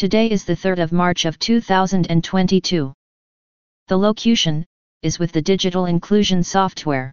Today 0.00 0.30
is 0.30 0.46
the 0.46 0.56
3rd 0.56 0.84
of 0.84 0.92
March 0.92 1.26
of 1.26 1.38
2022. 1.38 2.94
The 3.88 3.96
locution 3.98 4.64
is 5.02 5.18
with 5.18 5.32
the 5.32 5.42
digital 5.42 5.84
inclusion 5.84 6.42
software. 6.42 7.12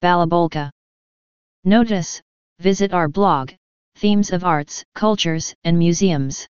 Balabolka. 0.00 0.70
Notice, 1.64 2.22
visit 2.60 2.92
our 2.92 3.08
blog, 3.08 3.50
Themes 3.96 4.30
of 4.30 4.44
Arts, 4.44 4.84
Cultures, 4.94 5.52
and 5.64 5.76
Museums. 5.76 6.46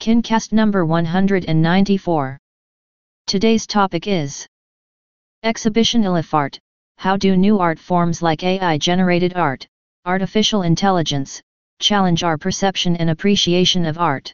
Kincast 0.00 0.52
number 0.52 0.84
194. 0.84 2.38
Today's 3.28 3.66
topic 3.68 4.08
is 4.08 4.48
Exhibition 5.44 6.02
Elefart 6.02 6.58
How 7.04 7.18
do 7.18 7.36
new 7.36 7.58
art 7.58 7.78
forms 7.78 8.22
like 8.22 8.42
AI 8.42 8.78
generated 8.78 9.34
art, 9.36 9.66
artificial 10.06 10.62
intelligence, 10.62 11.42
challenge 11.78 12.22
our 12.22 12.38
perception 12.38 12.96
and 12.96 13.10
appreciation 13.10 13.84
of 13.84 13.98
art? 13.98 14.32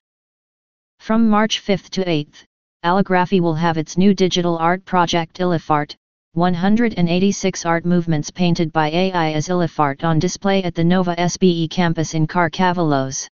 From 1.01 1.29
March 1.29 1.59
5 1.59 1.91
to 1.91 2.09
8, 2.09 2.47
Alligraphy 2.85 3.41
will 3.41 3.57
have 3.57 3.77
its 3.77 3.97
new 3.97 4.15
digital 4.15 4.57
art 4.57 4.85
project 4.85 5.41
Elefart, 5.41 5.97
186 6.35 7.67
art 7.67 7.85
movements 7.85 8.31
painted 8.31 8.73
by 8.73 8.89
AI 8.91 9.33
as 9.33 9.49
Elefart 9.49 10.05
on 10.05 10.21
display 10.21 10.63
at 10.63 10.77
the 10.77 10.85
Nova 10.85 11.17
SBE 11.17 11.69
campus 11.71 12.15
in 12.15 12.29
Carcavelos. 12.29 13.29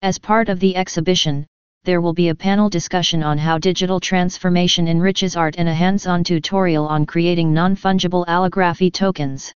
As 0.00 0.18
part 0.18 0.48
of 0.48 0.58
the 0.58 0.74
exhibition, 0.74 1.46
there 1.84 2.00
will 2.00 2.12
be 2.12 2.28
a 2.28 2.34
panel 2.34 2.68
discussion 2.68 3.22
on 3.22 3.38
how 3.38 3.58
digital 3.58 4.00
transformation 4.00 4.88
enriches 4.88 5.36
art 5.36 5.56
and 5.58 5.68
a 5.68 5.74
hands-on 5.74 6.22
tutorial 6.22 6.86
on 6.86 7.06
creating 7.06 7.52
non-fungible 7.52 8.26
alligraphy 8.26 8.90
tokens. 8.90 9.52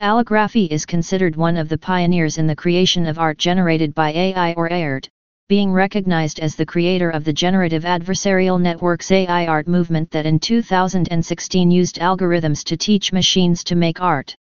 Alligraphy 0.00 0.66
is 0.66 0.84
considered 0.84 1.36
one 1.36 1.56
of 1.56 1.68
the 1.68 1.78
pioneers 1.78 2.38
in 2.38 2.46
the 2.46 2.56
creation 2.56 3.06
of 3.06 3.18
art 3.18 3.38
generated 3.38 3.94
by 3.94 4.10
AI 4.12 4.52
or 4.54 4.68
AIRT, 4.68 5.08
being 5.48 5.72
recognized 5.72 6.40
as 6.40 6.56
the 6.56 6.64
creator 6.64 7.10
of 7.10 7.24
the 7.24 7.32
generative 7.32 7.84
adversarial 7.84 8.60
networks 8.60 9.10
AI 9.10 9.46
art 9.46 9.68
movement 9.68 10.10
that 10.10 10.26
in 10.26 10.38
2016 10.38 11.70
used 11.70 11.96
algorithms 11.96 12.64
to 12.64 12.76
teach 12.76 13.12
machines 13.12 13.62
to 13.62 13.74
make 13.74 14.00
art. 14.00 14.34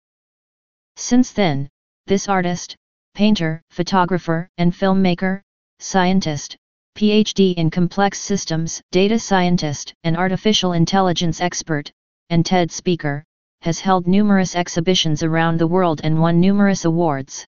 Since 0.95 1.31
then, 1.33 1.69
this 2.07 2.29
artist, 2.29 2.75
painter, 3.15 3.61
photographer, 3.69 4.47
and 4.57 4.71
filmmaker, 4.71 5.41
scientist, 5.79 6.55
PhD 6.95 7.55
in 7.55 7.71
complex 7.71 8.19
systems, 8.19 8.81
data 8.91 9.17
scientist, 9.17 9.93
and 10.03 10.15
artificial 10.15 10.73
intelligence 10.73 11.41
expert, 11.41 11.91
and 12.29 12.45
TED 12.45 12.71
speaker, 12.71 13.23
has 13.61 13.79
held 13.79 14.05
numerous 14.05 14.55
exhibitions 14.55 15.23
around 15.23 15.57
the 15.57 15.67
world 15.67 16.01
and 16.03 16.19
won 16.19 16.39
numerous 16.39 16.85
awards. 16.85 17.45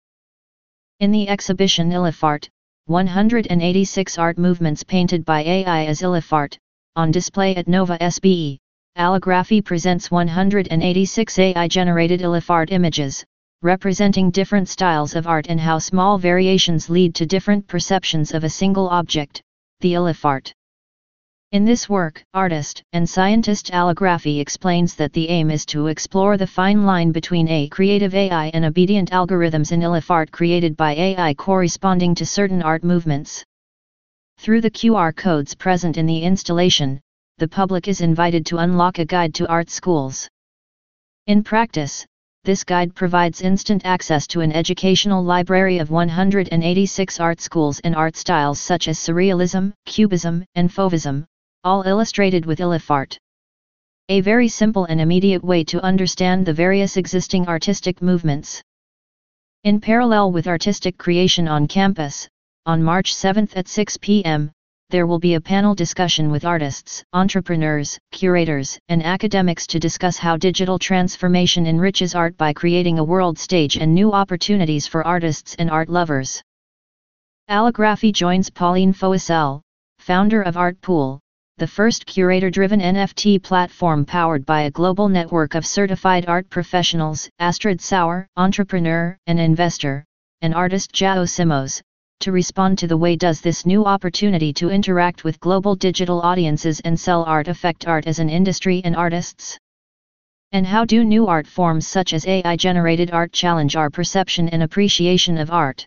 In 0.99 1.11
the 1.11 1.29
exhibition 1.29 1.91
Elefart, 1.91 2.49
186 2.88 4.17
art 4.17 4.38
movements 4.38 4.83
painted 4.83 5.23
by 5.23 5.41
AI 5.41 5.85
as 5.85 6.01
Elefart, 6.01 6.57
on 6.95 7.11
display 7.11 7.55
at 7.55 7.67
Nova 7.67 7.97
SBE. 7.99 8.57
Alligraphy 8.97 9.63
presents 9.63 10.09
186 10.09 11.38
AI-generated 11.39 12.21
Elefart 12.21 12.71
images, 12.71 13.25
representing 13.61 14.31
different 14.31 14.70
styles 14.70 15.16
of 15.16 15.28
art 15.28 15.48
and 15.50 15.59
how 15.59 15.80
small 15.80 16.17
variations 16.17 16.89
lead 16.89 17.16
to 17.16 17.25
different 17.25 17.67
perceptions 17.67 18.34
of 18.34 18.44
a 18.44 18.50
single 18.50 18.89
object, 18.89 19.42
the 19.80 19.94
Elefart. 19.94 20.53
In 21.52 21.64
this 21.64 21.88
work, 21.88 22.23
artist 22.34 22.84
and 22.92 23.08
scientist 23.08 23.72
Alligraphy 23.72 24.39
explains 24.39 24.95
that 24.95 25.14
the 25.14 25.30
aim 25.30 25.50
is 25.50 25.66
to 25.67 25.88
explore 25.88 26.38
the 26.38 26.45
fine 26.45 26.86
line 26.86 27.12
between 27.12 27.47
a 27.47 27.70
creative 27.70 28.14
AI 28.14 28.47
and 28.53 28.66
obedient 28.66 29.12
algorithms 29.12 29.72
in 29.72 29.81
Elefart 29.81 30.31
created 30.31 30.75
by 30.75 30.94
AI 30.94 31.34
corresponding 31.34 32.14
to 32.16 32.25
certain 32.25 32.62
art 32.62 32.84
movements. 32.84 33.44
Through 34.38 34.62
the 34.62 34.72
QR 34.72 35.16
codes 35.16 35.56
present 35.56 35.97
in 35.97 36.06
the 36.06 36.24
installation, 36.24 37.00
the 37.38 37.47
public 37.47 37.88
is 37.88 38.02
invited 38.02 38.46
to 38.47 38.58
unlock 38.58 39.00
a 39.00 39.06
guide 39.06 39.34
to 39.35 39.47
art 39.47 39.69
schools. 39.69 40.28
In 41.28 41.44
practice, 41.44 42.06
this 42.45 42.63
guide 42.63 42.94
provides 42.94 43.41
instant 43.41 43.81
access 43.85 44.28
to 44.28 44.41
an 44.41 44.51
educational 44.51 45.23
library 45.23 45.79
of 45.79 45.89
186 45.89 47.19
art 47.19 47.41
schools 47.41 47.79
and 47.79 47.95
art 47.95 48.16
styles 48.16 48.59
such 48.61 48.88
as 48.88 49.00
Surrealism, 49.00 49.73
Cubism, 49.85 50.45
and 50.53 50.72
Fauvism, 50.72 51.25
all 51.63 51.81
illustrated 51.81 52.45
with 52.45 52.61
Elefart. 52.61 53.17
A 54.09 54.22
very 54.22 54.47
simple 54.47 54.85
and 54.85 55.01
immediate 55.01 55.44
way 55.44 55.63
to 55.63 55.84
understand 55.84 56.45
the 56.45 56.53
various 56.53 56.95
existing 56.95 57.47
artistic 57.47 58.03
movements. 58.03 58.61
In 59.63 59.81
parallel 59.81 60.31
with 60.31 60.47
artistic 60.47 60.97
creation 61.00 61.47
on 61.47 61.67
campus, 61.67 62.29
on 62.67 62.84
March 62.84 63.16
7 63.16 63.50
at 63.55 63.67
6 63.67 63.97
p.m., 63.97 64.51
there 64.90 65.07
will 65.07 65.19
be 65.19 65.34
a 65.34 65.41
panel 65.41 65.73
discussion 65.73 66.29
with 66.29 66.46
artists, 66.46 67.03
entrepreneurs, 67.13 67.97
curators, 68.12 68.78
and 68.88 69.03
academics 69.03 69.66
to 69.68 69.79
discuss 69.79 70.18
how 70.18 70.38
digital 70.38 70.78
transformation 70.78 71.66
enriches 71.66 72.13
art 72.13 72.38
by 72.38 72.53
creating 72.53 73.00
a 73.00 73.03
world 73.03 73.40
stage 73.40 73.78
and 73.78 73.94
new 73.94 74.12
opportunities 74.12 74.85
for 74.85 75.06
artists 75.06 75.56
and 75.56 75.72
art 75.72 75.90
lovers. 75.90 76.41
Alligraphy 77.50 78.12
joins 78.12 78.50
Pauline 78.50 78.94
Foissel, 78.94 79.62
founder 80.00 80.41
of 80.41 80.56
Artpool, 80.56 81.19
the 81.57 81.67
first 81.67 82.06
curator-driven 82.06 82.81
NFT 82.81 83.41
platform 83.41 84.06
powered 84.06 84.46
by 84.46 84.63
a 84.63 84.72
global 84.72 85.07
network 85.07 85.56
of 85.56 85.66
certified 85.66 86.25
art 86.28 86.50
professionals, 86.50 87.29
Astrid 87.40 87.79
Sauer, 87.79 88.28
entrepreneur 88.35 89.17
and 89.25 89.40
investor, 89.40 90.03
and 90.41 90.53
artist 90.53 90.91
Jao 90.91 91.23
Simos, 91.23 91.81
to 92.20 92.31
respond 92.31 92.78
to 92.80 92.88
the 92.88 92.98
way 92.98 93.16
does 93.16 93.42
this 93.42 93.66
new 93.66 93.86
opportunity 93.86 94.53
to 94.53 94.70
interact 94.70 95.24
with 95.24 95.40
global 95.40 95.76
digital 95.76 96.22
audiences 96.22 96.80
and 96.81 97.00
sell 97.00 97.24
art 97.24 97.48
affect 97.48 97.88
art 97.88 98.08
as 98.08 98.20
an 98.20 98.30
industry 98.30 98.81
and 98.84 98.96
artists? 98.96 99.58
And 100.52 100.66
how 100.66 100.86
do 100.86 101.03
new 101.03 101.28
art 101.28 101.48
forms 101.48 101.88
such 101.88 102.14
as 102.14 102.26
AI-generated 102.28 103.12
art 103.12 103.31
challenge 103.31 103.76
our 103.76 103.90
perception 103.90 104.50
and 104.50 104.64
appreciation 104.64 105.38
of 105.38 105.52
art? 105.52 105.86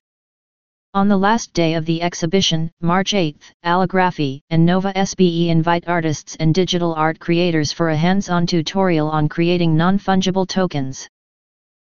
On 0.94 1.06
the 1.06 1.16
last 1.16 1.52
day 1.52 1.74
of 1.74 1.84
the 1.84 2.02
exhibition, 2.02 2.70
March 2.80 3.14
8, 3.14 3.36
Alligraphy 3.62 4.40
and 4.50 4.64
Nova 4.64 4.92
SBE 4.94 5.48
invite 5.48 5.86
artists 5.86 6.34
and 6.36 6.54
digital 6.54 6.94
art 6.94 7.18
creators 7.18 7.72
for 7.72 7.90
a 7.90 7.96
hands-on 7.96 8.46
tutorial 8.46 9.08
on 9.08 9.28
creating 9.28 9.76
non-fungible 9.76 10.48
tokens. 10.48 11.08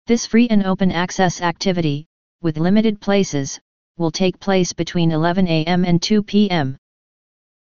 This 0.07 0.25
free 0.25 0.47
and 0.49 0.65
open 0.65 0.91
access 0.91 1.41
activity, 1.41 2.05
with 2.41 2.57
limited 2.57 2.99
places, 2.99 3.59
will 3.97 4.11
take 4.11 4.39
place 4.39 4.73
between 4.73 5.11
11 5.11 5.47
a.m. 5.47 5.85
and 5.85 6.01
2 6.01 6.23
p.m. 6.23 6.77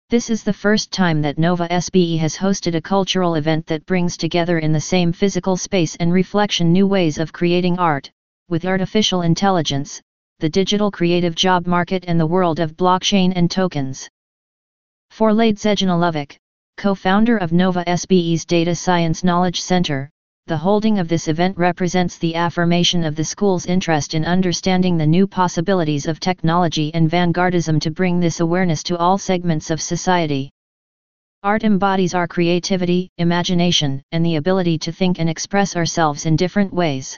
This 0.10 0.30
is 0.30 0.44
the 0.44 0.54
first 0.54 0.92
time 0.92 1.22
that 1.24 1.38
Nova 1.38 1.68
SBE 1.68 2.20
has 2.20 2.38
hosted 2.38 2.76
a 2.76 2.82
cultural 2.82 3.36
event 3.36 3.66
that 3.68 3.86
brings 3.86 4.16
together 4.16 4.60
in 4.60 4.72
the 4.72 4.80
same 4.80 5.12
physical 5.12 5.58
space 5.58 5.96
and 5.96 6.14
reflection 6.14 6.72
new 6.72 6.86
ways 6.86 7.18
of 7.18 7.34
creating 7.34 7.80
art, 7.80 8.12
with 8.48 8.66
artificial 8.66 9.24
intelligence, 9.24 10.02
the 10.40 10.50
digital 10.50 10.92
creative 10.92 11.36
job 11.36 11.66
market 11.66 12.06
and 12.08 12.20
the 12.20 12.28
world 12.28 12.60
of 12.60 12.78
blockchain 12.78 13.34
and 13.36 13.50
tokens. 13.50 14.10
For 15.10 15.34
Lade 15.34 15.58
Zejanovic, 15.58 16.38
co-founder 16.78 17.38
of 17.38 17.52
Nova 17.52 17.84
SBE's 17.86 18.46
Data 18.46 18.76
Science 18.76 19.24
Knowledge 19.24 19.62
Center, 19.62 20.10
the 20.46 20.58
holding 20.58 21.00
of 21.00 21.08
this 21.08 21.30
event 21.30 21.58
represents 21.58 22.18
the 22.18 22.36
affirmation 22.36 23.06
of 23.06 23.16
the 23.16 23.24
school's 23.24 23.66
interest 23.66 24.14
in 24.14 24.26
understanding 24.26 24.98
the 24.98 25.08
new 25.08 25.26
possibilities 25.26 26.06
of 26.06 26.20
technology 26.20 26.94
and 26.94 27.10
vanguardism 27.10 27.80
to 27.80 27.90
bring 27.90 28.20
this 28.20 28.42
awareness 28.42 28.84
to 28.84 28.98
all 28.98 29.18
segments 29.18 29.70
of 29.70 29.82
society. 29.82 30.52
Art 31.44 31.64
embodies 31.64 32.14
our 32.14 32.28
creativity, 32.28 33.10
imagination, 33.18 34.02
and 34.12 34.26
the 34.26 34.36
ability 34.36 34.78
to 34.80 34.92
think 34.92 35.18
and 35.18 35.30
express 35.30 35.78
ourselves 35.78 36.26
in 36.26 36.36
different 36.36 36.74
ways. 36.74 37.18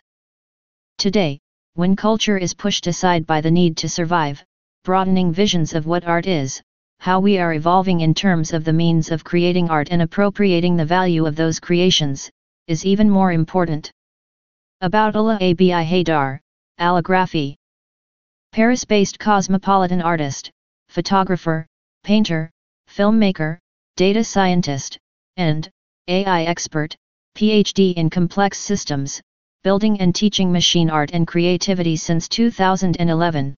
Today, 0.99 1.39
when 1.73 1.95
culture 1.95 2.37
is 2.37 2.53
pushed 2.53 2.85
aside 2.85 3.25
by 3.25 3.41
the 3.41 3.49
need 3.49 3.75
to 3.77 3.89
survive, 3.89 4.43
broadening 4.83 5.33
visions 5.33 5.73
of 5.73 5.87
what 5.87 6.05
art 6.05 6.27
is, 6.27 6.61
how 6.99 7.19
we 7.19 7.39
are 7.39 7.53
evolving 7.55 8.01
in 8.01 8.13
terms 8.13 8.53
of 8.53 8.63
the 8.63 8.73
means 8.73 9.09
of 9.09 9.23
creating 9.23 9.67
art 9.71 9.87
and 9.89 10.03
appropriating 10.03 10.77
the 10.77 10.85
value 10.85 11.25
of 11.25 11.35
those 11.35 11.59
creations, 11.59 12.29
is 12.67 12.85
even 12.85 13.09
more 13.09 13.31
important. 13.31 13.91
About 14.81 15.15
Ala 15.15 15.35
Abi 15.35 15.69
Haidar, 15.69 16.39
Alligraphy 16.79 17.55
Paris-based 18.51 19.19
cosmopolitan 19.19 20.01
artist, 20.01 20.49
photographer, 20.89 21.67
painter, 22.03 22.49
filmmaker, 22.89 23.57
data 23.97 24.23
scientist, 24.23 24.97
and 25.37 25.69
AI 26.07 26.43
expert, 26.43 26.95
PhD 27.37 27.93
in 27.95 28.09
complex 28.09 28.57
systems, 28.57 29.21
building 29.63 29.99
and 29.99 30.15
teaching 30.15 30.51
machine 30.51 30.89
art 30.89 31.11
and 31.11 31.27
creativity 31.27 31.95
since 31.95 32.27
2011. 32.29 33.55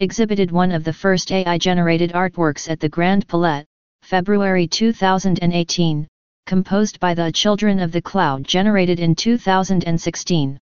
Exhibited 0.00 0.50
one 0.50 0.72
of 0.72 0.84
the 0.84 0.92
first 0.92 1.32
AI-generated 1.32 2.12
artworks 2.12 2.68
at 2.68 2.80
the 2.80 2.88
Grand 2.88 3.26
Palais, 3.28 3.64
February 4.02 4.66
2018, 4.66 6.06
composed 6.46 7.00
by 7.00 7.14
the 7.14 7.32
Children 7.32 7.80
of 7.80 7.90
the 7.90 8.02
Cloud 8.02 8.44
generated 8.44 9.00
in 9.00 9.14
2016. 9.14 10.58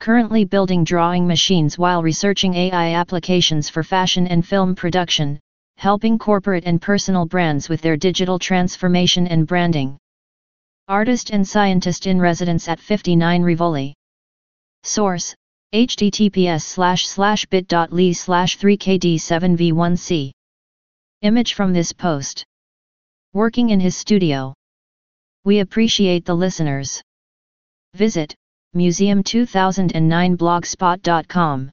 Currently 0.00 0.44
building 0.44 0.84
drawing 0.84 1.26
machines 1.26 1.76
while 1.76 2.02
researching 2.02 2.54
AI 2.54 2.94
applications 2.94 3.68
for 3.68 3.82
fashion 3.82 4.26
and 4.26 4.46
film 4.46 4.74
production, 4.74 5.38
helping 5.76 6.18
corporate 6.18 6.64
and 6.64 6.80
personal 6.80 7.26
brands 7.26 7.68
with 7.68 7.82
their 7.82 7.96
digital 7.96 8.38
transformation 8.38 9.26
and 9.26 9.46
branding. 9.46 9.98
Artist 10.88 11.30
and 11.30 11.46
scientist 11.46 12.06
in 12.06 12.18
residence 12.18 12.66
at 12.66 12.80
59 12.80 13.42
Rivoli. 13.42 13.94
Source, 14.84 15.34
https 15.74 16.62
slash 16.62 17.06
slash 17.06 17.44
bit.ly 17.46 18.12
slash 18.12 18.56
3kd7v1c. 18.56 20.30
Image 21.22 21.52
from 21.52 21.74
this 21.74 21.92
post. 21.92 22.44
Working 23.34 23.68
in 23.68 23.80
his 23.80 23.94
studio. 23.94 24.54
We 25.48 25.60
appreciate 25.60 26.26
the 26.26 26.34
listeners. 26.34 27.00
Visit 27.94 28.34
museum2009blogspot.com. 28.76 31.70